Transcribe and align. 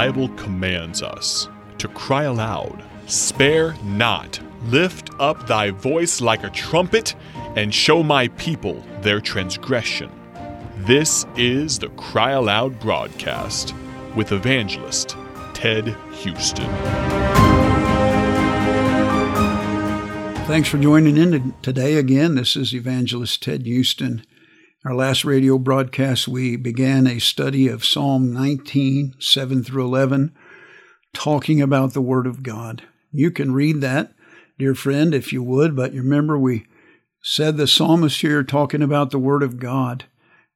Bible 0.00 0.30
commands 0.30 1.02
us 1.02 1.46
to 1.76 1.86
cry 1.88 2.22
aloud, 2.22 2.82
Spare 3.04 3.74
not, 3.84 4.40
lift 4.62 5.10
up 5.20 5.46
thy 5.46 5.72
voice 5.72 6.22
like 6.22 6.42
a 6.42 6.48
trumpet, 6.48 7.14
and 7.54 7.74
show 7.74 8.02
my 8.02 8.28
people 8.28 8.82
their 9.02 9.20
transgression. 9.20 10.10
This 10.86 11.26
is 11.36 11.78
the 11.78 11.90
Cry 11.90 12.30
Aloud 12.30 12.80
broadcast 12.80 13.74
with 14.16 14.32
evangelist 14.32 15.18
Ted 15.52 15.94
Houston. 16.12 16.72
Thanks 20.46 20.70
for 20.70 20.78
joining 20.78 21.18
in 21.18 21.52
today 21.60 21.96
again. 21.96 22.36
This 22.36 22.56
is 22.56 22.74
Evangelist 22.74 23.42
Ted 23.42 23.66
Houston. 23.66 24.24
Our 24.82 24.94
last 24.94 25.26
radio 25.26 25.58
broadcast, 25.58 26.26
we 26.26 26.56
began 26.56 27.06
a 27.06 27.18
study 27.18 27.68
of 27.68 27.84
Psalm 27.84 28.32
19, 28.32 29.16
7 29.18 29.62
through 29.62 29.84
11, 29.84 30.34
talking 31.12 31.60
about 31.60 31.92
the 31.92 32.00
Word 32.00 32.26
of 32.26 32.42
God. 32.42 32.84
You 33.12 33.30
can 33.30 33.52
read 33.52 33.82
that, 33.82 34.14
dear 34.58 34.74
friend, 34.74 35.14
if 35.14 35.34
you 35.34 35.42
would, 35.42 35.76
but 35.76 35.92
remember 35.92 36.38
we 36.38 36.66
said 37.22 37.58
the 37.58 37.66
psalmist 37.66 38.22
here 38.22 38.42
talking 38.42 38.80
about 38.80 39.10
the 39.10 39.18
Word 39.18 39.42
of 39.42 39.58
God, 39.58 40.06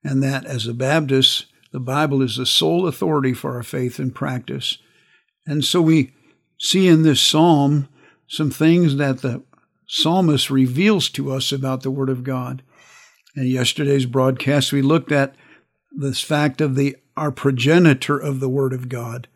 and 0.02 0.22
that 0.22 0.46
as 0.46 0.66
a 0.66 0.72
Baptist, 0.72 1.44
the 1.70 1.78
Bible 1.78 2.22
is 2.22 2.38
the 2.38 2.46
sole 2.46 2.88
authority 2.88 3.34
for 3.34 3.56
our 3.56 3.62
faith 3.62 3.98
and 3.98 4.14
practice. 4.14 4.78
And 5.46 5.62
so 5.62 5.82
we 5.82 6.14
see 6.58 6.88
in 6.88 7.02
this 7.02 7.20
psalm 7.20 7.90
some 8.26 8.50
things 8.50 8.96
that 8.96 9.20
the 9.20 9.42
psalmist 9.86 10.48
reveals 10.48 11.10
to 11.10 11.30
us 11.30 11.52
about 11.52 11.82
the 11.82 11.90
Word 11.90 12.08
of 12.08 12.24
God. 12.24 12.62
In 13.36 13.46
yesterday's 13.46 14.06
broadcast, 14.06 14.72
we 14.72 14.80
looked 14.80 15.10
at 15.10 15.34
this 15.90 16.20
fact 16.20 16.60
of 16.60 16.76
the 16.76 16.96
our 17.16 17.30
progenitor 17.30 18.18
of 18.18 18.40
the 18.40 18.48
Word 18.48 18.72
of 18.72 18.88
God. 18.88 19.28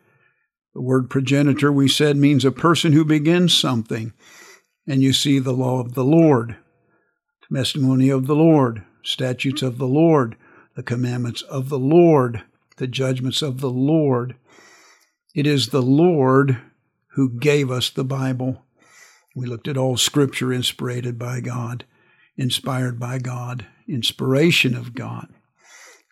The 0.73 0.81
word 0.81 1.09
progenitor, 1.09 1.71
we 1.71 1.87
said, 1.87 2.15
means 2.15 2.45
a 2.45 2.51
person 2.51 2.93
who 2.93 3.03
begins 3.03 3.57
something. 3.57 4.13
And 4.87 5.01
you 5.01 5.13
see 5.13 5.39
the 5.39 5.53
law 5.53 5.79
of 5.79 5.93
the 5.93 6.03
Lord, 6.03 6.57
testimony 7.53 8.09
of 8.09 8.27
the 8.27 8.35
Lord, 8.35 8.83
statutes 9.03 9.61
of 9.61 9.77
the 9.77 9.87
Lord, 9.87 10.35
the 10.75 10.83
commandments 10.83 11.41
of 11.43 11.69
the 11.69 11.79
Lord, 11.79 12.43
the 12.77 12.87
judgments 12.87 13.41
of 13.41 13.59
the 13.59 13.69
Lord. 13.69 14.35
It 15.35 15.45
is 15.47 15.67
the 15.67 15.81
Lord 15.81 16.61
who 17.13 17.37
gave 17.37 17.71
us 17.71 17.89
the 17.89 18.05
Bible. 18.05 18.63
We 19.35 19.45
looked 19.45 19.67
at 19.67 19.77
all 19.77 19.97
scripture 19.97 20.53
inspired 20.53 21.19
by 21.19 21.41
God, 21.41 21.85
inspired 22.37 22.99
by 22.99 23.19
God, 23.19 23.67
inspiration 23.89 24.75
of 24.75 24.93
God. 24.93 25.27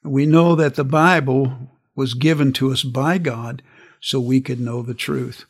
We 0.03 0.25
know 0.25 0.56
that 0.56 0.75
the 0.75 0.83
Bible 0.83 1.72
was 1.95 2.14
given 2.14 2.53
to 2.53 2.72
us 2.72 2.83
by 2.83 3.17
God 3.17 3.61
so 4.00 4.20
we 4.20 4.42
could 4.42 4.59
know 4.59 4.81
the 4.81 4.94
truth. 4.94 5.45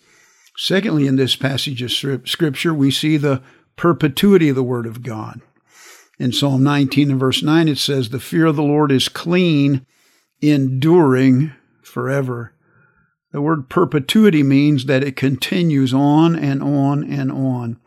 Secondly, 0.55 1.05
in 1.05 1.15
this 1.15 1.35
passage 1.35 1.81
of 1.81 1.91
scripture, 2.27 2.73
we 2.73 2.89
see 2.89 3.17
the 3.17 3.41
perpetuity 3.75 4.49
of 4.49 4.55
the 4.55 4.63
Word 4.63 4.85
of 4.87 5.03
God. 5.03 5.41
In 6.19 6.31
Psalm 6.31 6.63
19 6.63 7.11
and 7.11 7.19
verse 7.19 7.43
9, 7.43 7.67
it 7.67 7.77
says, 7.77 8.09
The 8.09 8.19
fear 8.19 8.47
of 8.47 8.55
the 8.55 8.63
Lord 8.63 8.91
is 8.91 9.07
clean, 9.07 9.85
enduring 10.41 11.53
forever. 11.83 12.53
The 13.31 13.41
word 13.41 13.69
perpetuity 13.69 14.41
means 14.41 14.85
that 14.85 15.03
it 15.03 15.15
continues 15.15 15.93
on 15.93 16.35
and 16.35 16.63
on 16.63 17.03
and 17.03 17.31
on. 17.31 17.77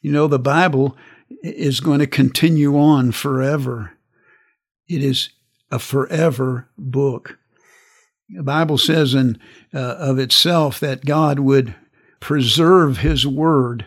You 0.00 0.10
know, 0.10 0.26
the 0.26 0.38
Bible 0.38 0.96
is 1.42 1.80
going 1.80 2.00
to 2.00 2.06
continue 2.06 2.78
on 2.78 3.12
forever. 3.12 3.92
It 4.88 5.02
is 5.02 5.30
a 5.70 5.78
forever 5.78 6.68
book. 6.76 7.38
The 8.28 8.42
Bible 8.42 8.78
says 8.78 9.14
in, 9.14 9.38
uh, 9.74 9.78
of 9.78 10.18
itself 10.18 10.78
that 10.80 11.04
God 11.04 11.40
would 11.40 11.74
preserve 12.20 12.98
his 12.98 13.26
word 13.26 13.86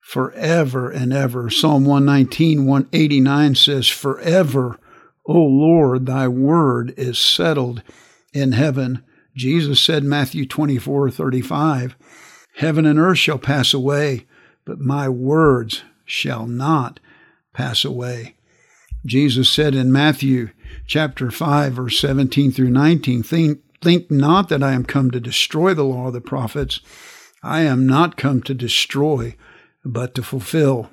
forever 0.00 0.90
and 0.90 1.12
ever. 1.12 1.48
Psalm 1.48 1.84
119, 1.84 2.66
189 2.66 3.54
says, 3.54 3.88
Forever, 3.88 4.78
O 5.26 5.38
Lord, 5.38 6.06
thy 6.06 6.26
word 6.26 6.92
is 6.96 7.18
settled 7.18 7.82
in 8.32 8.52
heaven. 8.52 9.04
Jesus 9.36 9.80
said, 9.80 10.02
Matthew 10.02 10.46
24 10.46 11.10
35, 11.10 11.96
Heaven 12.56 12.84
and 12.84 12.98
earth 12.98 13.18
shall 13.18 13.38
pass 13.38 13.72
away, 13.72 14.26
but 14.64 14.78
my 14.78 15.08
words 15.08 15.84
shall 16.12 16.46
not 16.46 17.00
pass 17.54 17.86
away. 17.86 18.34
Jesus 19.06 19.48
said 19.48 19.74
in 19.74 19.90
Matthew 19.90 20.50
chapter 20.86 21.30
5, 21.30 21.72
verse 21.72 21.98
17 21.98 22.52
through 22.52 22.70
19, 22.70 23.22
think, 23.22 23.60
think 23.80 24.10
not 24.10 24.50
that 24.50 24.62
I 24.62 24.72
am 24.72 24.84
come 24.84 25.10
to 25.10 25.18
destroy 25.18 25.72
the 25.72 25.84
law 25.84 26.08
of 26.08 26.12
the 26.12 26.20
prophets. 26.20 26.80
I 27.42 27.62
am 27.62 27.86
not 27.86 28.18
come 28.18 28.42
to 28.42 28.52
destroy, 28.54 29.36
but 29.84 30.14
to 30.14 30.22
fulfill. 30.22 30.90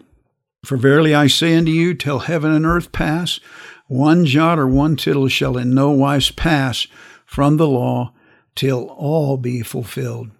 For 0.63 0.77
verily 0.77 1.13
I 1.13 1.27
say 1.27 1.55
unto 1.55 1.71
you, 1.71 1.93
till 1.93 2.19
heaven 2.19 2.51
and 2.51 2.65
earth 2.65 2.91
pass, 2.91 3.41
one 3.87 4.25
jot 4.25 4.57
or 4.57 4.67
one 4.67 4.95
tittle 4.95 5.27
shall 5.27 5.57
in 5.57 5.73
no 5.73 5.91
wise 5.91 6.31
pass 6.31 6.87
from 7.25 7.57
the 7.57 7.67
law 7.67 8.13
till 8.55 8.85
all 8.97 9.35
be 9.35 9.61
fulfilled. 9.63 10.31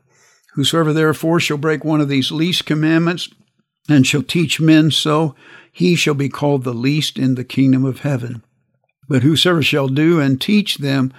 Whosoever 0.53 0.93
therefore 0.93 1.39
shall 1.39 1.57
break 1.57 1.83
one 1.83 2.01
of 2.01 2.09
these 2.09 2.31
least 2.31 2.65
commandments 2.65 3.29
and 3.89 4.05
shall 4.05 4.23
teach 4.23 4.61
men 4.61 4.91
so, 4.91 5.35
he 5.71 5.95
shall 5.95 6.13
be 6.13 6.29
called 6.29 6.63
the 6.63 6.73
least 6.73 7.17
in 7.17 7.35
the 7.35 7.43
kingdom 7.43 7.85
of 7.85 8.01
heaven. 8.01 8.43
But 9.07 9.23
whosoever 9.23 9.63
shall 9.63 9.87
do 9.87 10.19
and 10.19 10.39
teach 10.39 10.77
them, 10.77 11.11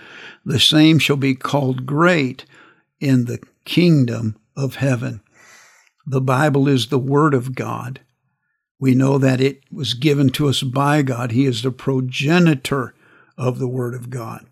the 0.45 0.61
same 0.61 0.99
shall 0.99 1.17
be 1.17 1.35
called 1.35 1.87
great 1.87 2.45
in 3.01 3.25
the 3.25 3.41
kingdom 3.65 4.37
of 4.57 4.77
heaven. 4.77 5.21
The 6.07 6.21
Bible 6.21 6.69
is 6.69 6.87
the 6.87 6.99
Word 6.99 7.35
of 7.35 7.55
God. 7.55 8.01
We 8.79 8.95
know 8.95 9.19
that 9.19 9.41
it 9.41 9.61
was 9.71 9.95
given 9.95 10.31
to 10.31 10.49
us 10.49 10.63
by 10.63 11.03
God. 11.03 11.33
He 11.33 11.47
is 11.47 11.63
the 11.63 11.71
progenitor 11.71 12.95
of 13.37 13.59
the 13.59 13.69
Word 13.69 13.95
of 13.95 14.09
God. 14.09 14.47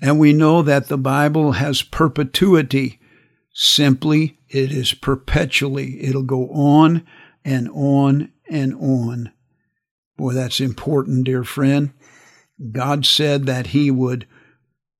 And 0.00 0.18
we 0.18 0.32
know 0.32 0.62
that 0.62 0.88
the 0.88 0.98
Bible 0.98 1.52
has 1.52 1.82
perpetuity. 1.82 3.00
Simply, 3.52 4.38
it 4.48 4.70
is 4.70 4.92
perpetually. 4.92 6.02
It'll 6.02 6.22
go 6.22 6.48
on 6.50 7.06
and 7.44 7.68
on 7.70 8.32
and 8.48 8.74
on. 8.74 9.32
Boy, 10.16 10.32
that's 10.32 10.60
important, 10.60 11.24
dear 11.24 11.44
friend. 11.44 11.92
God 12.72 13.04
said 13.04 13.46
that 13.46 13.68
He 13.68 13.90
would 13.90 14.26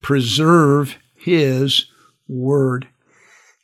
preserve 0.02 0.96
His 1.14 1.86
Word. 2.28 2.88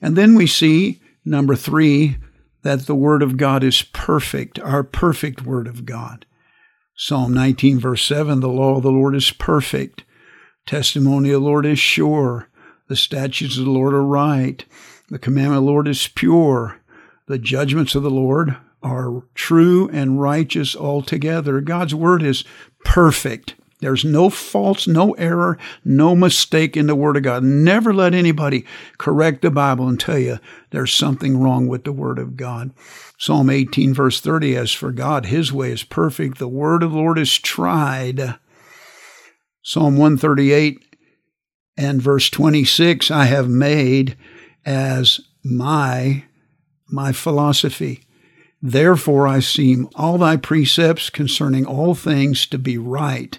And 0.00 0.16
then 0.16 0.34
we 0.34 0.46
see, 0.46 1.00
number 1.24 1.56
three, 1.56 2.16
that 2.62 2.86
the 2.86 2.94
Word 2.94 3.22
of 3.22 3.36
God 3.36 3.64
is 3.64 3.82
perfect, 3.82 4.58
our 4.60 4.82
perfect 4.82 5.44
Word 5.44 5.66
of 5.66 5.84
God. 5.84 6.26
Psalm 6.96 7.32
19, 7.32 7.80
verse 7.80 8.04
7 8.04 8.40
The 8.40 8.48
law 8.48 8.76
of 8.76 8.82
the 8.82 8.90
Lord 8.90 9.14
is 9.14 9.30
perfect, 9.30 10.04
testimony 10.66 11.30
of 11.30 11.40
the 11.40 11.46
Lord 11.46 11.66
is 11.66 11.78
sure, 11.78 12.48
the 12.88 12.96
statutes 12.96 13.56
of 13.56 13.64
the 13.64 13.70
Lord 13.70 13.94
are 13.94 14.04
right, 14.04 14.64
the 15.08 15.18
commandment 15.18 15.58
of 15.58 15.64
the 15.64 15.70
Lord 15.70 15.88
is 15.88 16.08
pure, 16.08 16.80
the 17.26 17.38
judgments 17.38 17.94
of 17.94 18.02
the 18.02 18.10
Lord 18.10 18.56
are 18.82 19.22
true 19.34 19.88
and 19.92 20.20
righteous 20.20 20.74
altogether. 20.74 21.60
God's 21.60 21.94
Word 21.94 22.22
is 22.22 22.44
perfect. 22.84 23.54
There's 23.80 24.04
no 24.04 24.28
faults, 24.28 24.86
no 24.86 25.12
error, 25.12 25.56
no 25.84 26.14
mistake 26.14 26.76
in 26.76 26.86
the 26.86 26.94
Word 26.94 27.16
of 27.16 27.22
God. 27.22 27.42
Never 27.42 27.94
let 27.94 28.14
anybody 28.14 28.66
correct 28.98 29.42
the 29.42 29.50
Bible 29.50 29.88
and 29.88 29.98
tell 29.98 30.18
you 30.18 30.38
there's 30.70 30.92
something 30.92 31.38
wrong 31.38 31.66
with 31.66 31.84
the 31.84 31.92
Word 31.92 32.18
of 32.18 32.36
God. 32.36 32.72
Psalm 33.18 33.48
18, 33.48 33.94
verse 33.94 34.20
30 34.20 34.56
As 34.56 34.72
for 34.72 34.92
God, 34.92 35.26
His 35.26 35.52
way 35.52 35.72
is 35.72 35.82
perfect. 35.82 36.38
The 36.38 36.48
Word 36.48 36.82
of 36.82 36.92
the 36.92 36.98
Lord 36.98 37.18
is 37.18 37.38
tried. 37.38 38.38
Psalm 39.62 39.96
138 39.96 40.84
and 41.76 42.02
verse 42.02 42.28
26 42.28 43.10
I 43.10 43.24
have 43.24 43.48
made 43.48 44.16
as 44.66 45.20
my 45.42 46.24
my 46.88 47.12
philosophy. 47.12 48.02
Therefore 48.62 49.26
I 49.26 49.40
seem 49.40 49.88
all 49.94 50.18
thy 50.18 50.36
precepts 50.36 51.08
concerning 51.10 51.64
all 51.64 51.94
things 51.94 52.46
to 52.46 52.58
be 52.58 52.76
right 52.76 53.38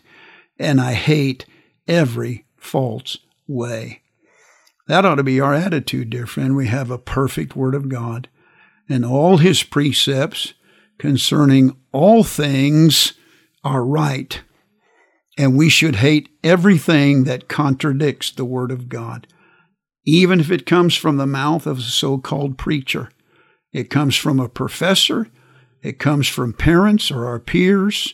and 0.62 0.80
I 0.80 0.94
hate 0.94 1.46
every 1.88 2.46
false 2.56 3.18
way. 3.48 4.04
That 4.88 5.06
ought 5.06 5.16
to 5.16 5.24
be 5.24 5.40
our 5.40 5.54
attitude, 5.54 6.12
dear 6.12 6.28
friend. 6.28 6.56
We 6.56 6.68
have 6.68 6.92
a 6.92 6.98
perfect 6.98 7.56
Word 7.56 7.74
of 7.74 7.90
God, 7.90 8.30
and 8.88 9.04
all 9.04 9.38
His 9.38 9.64
precepts 9.64 10.54
concerning 11.00 11.76
all 11.92 12.24
things 12.24 13.14
are 13.64 13.84
right. 13.84 14.42
And 15.38 15.58
we 15.58 15.70
should 15.70 15.98
hate 15.98 16.30
everything 16.44 17.24
that 17.24 17.48
contradicts 17.48 18.32
the 18.32 18.46
Word 18.46 18.72
of 18.72 18.88
God, 18.88 19.28
even 20.06 20.40
if 20.40 20.52
it 20.52 20.66
comes 20.66 20.96
from 20.96 21.18
the 21.18 21.26
mouth 21.26 21.66
of 21.66 21.80
a 21.80 21.82
so 21.82 22.18
called 22.18 22.58
preacher. 22.58 23.10
It 23.74 23.90
comes 23.90 24.16
from 24.16 24.40
a 24.40 24.48
professor, 24.50 25.28
it 25.82 26.00
comes 26.00 26.28
from 26.28 26.54
parents 26.54 27.10
or 27.10 27.26
our 27.26 27.40
peers, 27.40 28.14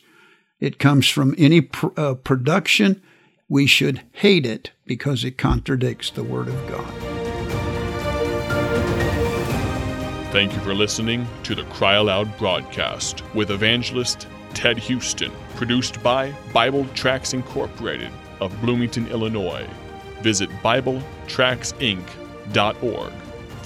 it 0.60 0.80
comes 0.80 1.08
from 1.08 1.36
any 1.38 1.62
pr- 1.62 1.88
uh, 1.98 2.16
production, 2.16 3.02
we 3.50 3.66
should 3.66 4.02
hate 4.12 4.46
it 4.46 4.72
because 4.86 5.24
it 5.24 5.38
contradicts 5.38 6.10
the 6.12 6.24
Word 6.24 6.50
of 6.50 6.68
God. 6.68 6.94
Thank 10.32 10.54
you 10.54 10.60
for 10.60 10.76
listening 10.76 11.26
to 11.44 11.56
the 11.56 11.64
Cry 11.66 11.96
Aloud 11.96 12.38
broadcast 12.38 13.24
with 13.34 13.50
evangelist 13.50 14.28
Ted 14.54 14.78
Houston, 14.78 15.32
produced 15.56 16.04
by 16.04 16.34
Bible 16.54 16.86
Tracts 16.94 17.34
Incorporated 17.34 18.12
of 18.40 18.62
Bloomington, 18.62 19.08
Illinois. 19.08 19.68
Visit 20.22 20.50
BibleTractsinc.org 20.62 23.14